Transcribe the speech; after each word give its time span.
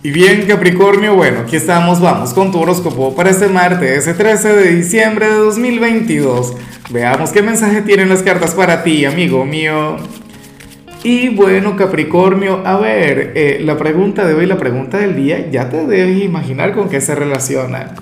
Y 0.00 0.10
bien, 0.12 0.46
Capricornio, 0.46 1.16
bueno, 1.16 1.40
aquí 1.40 1.56
estamos, 1.56 2.00
vamos 2.00 2.32
con 2.32 2.52
tu 2.52 2.60
horóscopo 2.60 3.16
para 3.16 3.30
este 3.30 3.48
martes, 3.48 4.06
ese 4.06 4.14
13 4.14 4.54
de 4.54 4.74
diciembre 4.76 5.26
de 5.26 5.34
2022. 5.34 6.54
Veamos 6.90 7.30
qué 7.30 7.42
mensaje 7.42 7.82
tienen 7.82 8.08
las 8.08 8.22
cartas 8.22 8.54
para 8.54 8.84
ti, 8.84 9.04
amigo 9.04 9.44
mío. 9.44 9.96
Y 11.02 11.30
bueno, 11.30 11.74
Capricornio, 11.74 12.62
a 12.64 12.78
ver, 12.78 13.32
eh, 13.34 13.58
la 13.60 13.76
pregunta 13.76 14.24
de 14.24 14.34
hoy, 14.34 14.46
la 14.46 14.56
pregunta 14.56 14.98
del 14.98 15.16
día, 15.16 15.50
ya 15.50 15.68
te 15.68 15.84
debes 15.84 16.22
imaginar 16.22 16.74
con 16.74 16.88
qué 16.88 17.00
se 17.00 17.16
relaciona. 17.16 17.96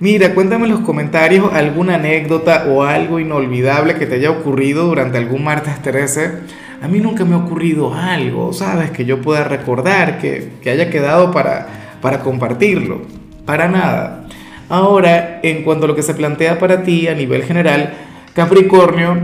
Mira, 0.00 0.34
cuéntame 0.34 0.64
en 0.64 0.72
los 0.72 0.80
comentarios 0.80 1.52
alguna 1.52 1.96
anécdota 1.96 2.66
o 2.68 2.82
algo 2.82 3.20
inolvidable 3.20 3.96
que 3.96 4.06
te 4.06 4.16
haya 4.16 4.30
ocurrido 4.30 4.86
durante 4.86 5.18
algún 5.18 5.44
martes 5.44 5.80
13 5.82 6.60
a 6.82 6.88
mí 6.88 6.98
nunca 6.98 7.24
me 7.24 7.34
ha 7.34 7.38
ocurrido 7.38 7.94
algo, 7.94 8.52
¿sabes? 8.54 8.90
Que 8.90 9.04
yo 9.04 9.20
pueda 9.20 9.44
recordar, 9.44 10.18
que, 10.18 10.50
haya 10.64 10.88
quedado 10.88 11.30
para, 11.30 11.66
para 12.00 12.20
compartirlo. 12.20 13.02
Para 13.44 13.68
nada. 13.68 14.24
Ahora, 14.68 15.40
en 15.42 15.62
cuanto 15.62 15.84
a 15.84 15.88
lo 15.88 15.94
que 15.94 16.02
se 16.02 16.14
plantea 16.14 16.58
para 16.58 16.82
ti 16.82 17.06
a 17.08 17.14
nivel 17.14 17.42
general, 17.42 17.92
Capricornio, 18.34 19.18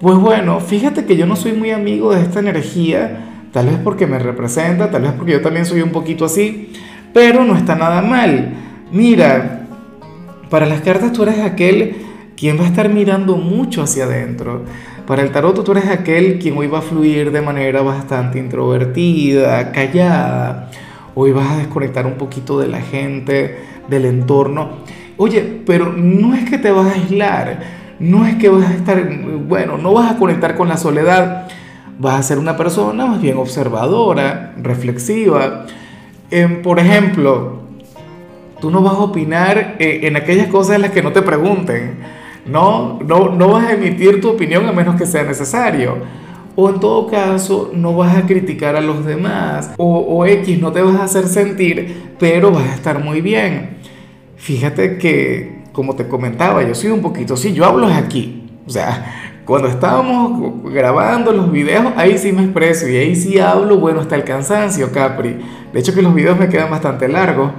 pues 0.00 0.16
bueno, 0.18 0.60
fíjate 0.60 1.04
que 1.04 1.16
yo 1.16 1.26
no 1.26 1.34
soy 1.34 1.52
muy 1.52 1.72
amigo 1.72 2.14
de 2.14 2.22
esta 2.22 2.38
energía, 2.38 3.48
tal 3.52 3.66
vez 3.66 3.78
porque 3.82 4.06
me 4.06 4.18
representa, 4.18 4.90
tal 4.90 5.02
vez 5.02 5.12
porque 5.12 5.32
yo 5.32 5.40
también 5.40 5.66
soy 5.66 5.82
un 5.82 5.90
poquito 5.90 6.26
así, 6.26 6.72
pero 7.12 7.44
no 7.44 7.56
está 7.56 7.74
nada 7.74 8.02
mal. 8.02 8.52
Mira, 8.92 9.59
para 10.50 10.66
las 10.66 10.80
cartas 10.80 11.12
tú 11.12 11.22
eres 11.22 11.38
aquel 11.38 11.96
quien 12.36 12.58
va 12.58 12.64
a 12.64 12.66
estar 12.66 12.88
mirando 12.88 13.36
mucho 13.36 13.82
hacia 13.82 14.04
adentro. 14.04 14.64
Para 15.06 15.22
el 15.22 15.30
tarot 15.30 15.64
tú 15.64 15.72
eres 15.72 15.88
aquel 15.88 16.38
quien 16.38 16.56
hoy 16.58 16.66
va 16.66 16.78
a 16.78 16.82
fluir 16.82 17.30
de 17.30 17.40
manera 17.40 17.82
bastante 17.82 18.38
introvertida, 18.38 19.72
callada. 19.72 20.70
Hoy 21.14 21.32
vas 21.32 21.50
a 21.50 21.58
desconectar 21.58 22.06
un 22.06 22.14
poquito 22.14 22.58
de 22.58 22.68
la 22.68 22.80
gente, 22.80 23.58
del 23.88 24.04
entorno. 24.04 24.78
Oye, 25.16 25.62
pero 25.66 25.92
no 25.92 26.34
es 26.34 26.48
que 26.48 26.58
te 26.58 26.70
vas 26.70 26.86
a 26.86 26.94
aislar, 26.94 27.60
no 27.98 28.26
es 28.26 28.36
que 28.36 28.48
vas 28.48 28.70
a 28.70 28.74
estar, 28.74 29.06
bueno, 29.46 29.76
no 29.76 29.92
vas 29.92 30.12
a 30.12 30.16
conectar 30.16 30.56
con 30.56 30.68
la 30.68 30.76
soledad. 30.76 31.48
Vas 31.98 32.18
a 32.18 32.22
ser 32.22 32.38
una 32.38 32.56
persona 32.56 33.04
más 33.04 33.20
bien 33.20 33.36
observadora, 33.36 34.54
reflexiva. 34.56 35.66
por 36.62 36.78
ejemplo, 36.78 37.69
tú 38.60 38.70
no 38.70 38.82
vas 38.82 38.94
a 38.94 38.98
opinar 38.98 39.76
eh, 39.78 40.00
en 40.04 40.16
aquellas 40.16 40.48
cosas 40.48 40.76
en 40.76 40.82
las 40.82 40.90
que 40.90 41.02
no 41.02 41.12
te 41.12 41.22
pregunten 41.22 42.20
no, 42.46 42.98
no, 43.04 43.48
vas 43.48 43.66
a 43.66 43.72
emitir 43.74 44.20
tu 44.20 44.30
opinión 44.30 44.66
a 44.66 44.72
menos 44.72 44.96
que 44.96 45.06
sea 45.06 45.24
necesario. 45.24 45.98
O 46.56 46.68
en 46.68 46.80
todo 46.80 47.06
caso, 47.06 47.70
no 47.72 47.94
vas 47.96 48.16
a 48.16 48.26
criticar 48.26 48.76
a 48.76 48.80
los 48.80 49.04
demás. 49.04 49.72
O, 49.76 50.26
X, 50.26 50.60
no 50.60 50.72
te 50.72 50.82
vas 50.82 50.96
a 50.96 51.04
hacer 51.04 51.26
sentir, 51.26 52.14
pero 52.18 52.50
vas 52.50 52.68
a 52.68 52.74
estar 52.74 53.02
muy 53.02 53.20
bien. 53.20 53.78
Fíjate 54.36 54.98
que, 54.98 55.62
como 55.72 55.94
te 55.94 56.08
comentaba, 56.08 56.62
yo 56.62 56.74
soy 56.74 56.90
un 56.90 57.00
poquito 57.00 57.34
así, 57.34 57.52
yo 57.52 57.64
hablo 57.64 57.86
aquí. 57.86 58.50
O 58.66 58.70
sea, 58.70 59.42
cuando 59.44 59.68
estábamos 59.68 60.62
grabando 60.72 61.32
los 61.32 61.50
videos, 61.52 61.92
ahí 61.96 62.18
sí 62.18 62.32
me 62.32 62.42
expreso 62.42 62.88
y 62.88 62.96
ahí 62.96 63.14
sí 63.14 63.38
hablo, 63.38 63.78
bueno, 63.78 64.00
hasta 64.00 64.16
el 64.16 64.24
cansancio, 64.24 64.90
Capri. 64.92 65.36
De 65.72 65.80
hecho 65.80 65.94
que 65.94 66.02
los 66.02 66.14
videos 66.14 66.38
me 66.38 66.48
quedan 66.48 66.70
bastante 66.70 67.06
largos, 67.08 67.52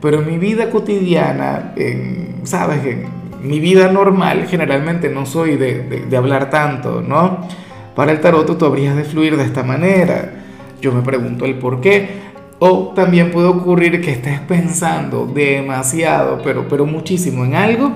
pero 0.00 0.20
en 0.20 0.26
mi 0.26 0.38
vida 0.38 0.70
cotidiana, 0.70 1.72
en, 1.76 2.40
¿sabes? 2.44 2.84
En, 2.84 3.26
mi 3.42 3.60
vida 3.60 3.92
normal 3.92 4.46
generalmente 4.48 5.08
no 5.08 5.24
soy 5.24 5.56
de, 5.56 6.16
hablar 6.16 6.50
tanto, 6.50 7.00
¿no? 7.00 7.46
Para 7.94 8.10
el 8.12 8.20
tarot 8.20 8.58
tú 8.58 8.64
habrías 8.64 8.96
de 8.96 9.04
fluir 9.04 9.36
de 9.36 9.44
esta 9.44 9.62
manera. 9.62 10.44
Yo 10.80 10.92
me 10.92 11.02
pregunto 11.02 11.44
el 11.44 11.54
por 11.54 11.80
qué. 11.80 12.26
O 12.58 12.92
también 12.94 13.30
puede 13.30 13.48
ocurrir 13.48 14.00
que 14.00 14.10
estés 14.10 14.40
pensando 14.40 15.26
demasiado, 15.26 16.40
pero, 16.42 16.66
pero 16.68 16.86
muchísimo 16.86 17.44
en 17.44 17.54
algo 17.54 17.92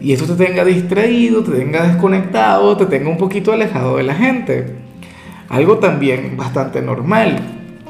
y 0.00 0.12
eso 0.12 0.26
te 0.26 0.46
tenga 0.46 0.64
distraído, 0.64 1.42
te 1.42 1.52
tenga 1.52 1.86
desconectado, 1.86 2.76
te 2.76 2.86
tenga 2.86 3.10
un 3.10 3.18
poquito 3.18 3.52
alejado 3.52 3.96
de 3.96 4.04
la 4.04 4.14
gente. 4.14 4.76
Algo 5.48 5.78
también 5.78 6.36
bastante 6.36 6.80
normal. 6.80 7.57